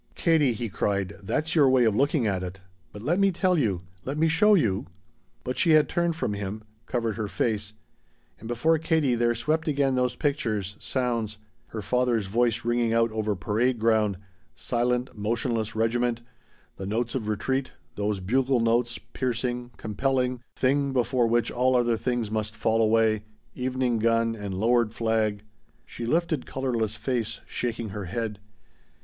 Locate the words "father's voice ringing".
11.83-12.91